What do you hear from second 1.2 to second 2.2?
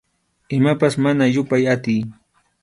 yupay atiy.